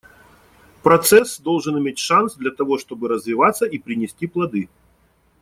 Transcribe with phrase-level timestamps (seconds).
[0.81, 4.67] Процесс должен иметь шанс для того, чтобы развиваться и принести плоды.